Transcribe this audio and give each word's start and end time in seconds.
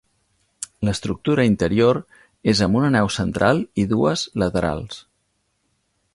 L'estructura 0.87 1.45
interior 1.49 1.99
és 2.55 2.63
amb 2.69 2.81
una 2.81 2.91
nau 2.97 3.13
central 3.19 3.63
i 3.85 3.89
dues 3.93 4.27
laterals. 4.45 5.03